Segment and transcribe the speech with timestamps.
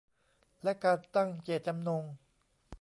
[0.63, 2.03] และการตั้งเจตจำนง